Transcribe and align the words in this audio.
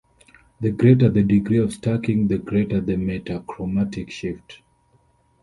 The 0.61 0.71
greater 0.71 1.09
the 1.09 1.21
degree 1.21 1.59
of 1.59 1.73
stacking, 1.73 2.27
the 2.27 2.39
greater 2.39 2.81
the 2.81 2.95
metachromatic 2.95 4.09
shift. 4.09 4.63